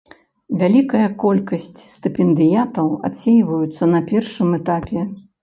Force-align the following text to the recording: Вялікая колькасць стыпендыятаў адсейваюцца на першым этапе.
Вялікая 0.61 1.09
колькасць 1.23 1.67
стыпендыятаў 1.97 2.89
адсейваюцца 3.11 3.83
на 3.93 4.03
першым 4.09 4.59
этапе. 4.61 4.99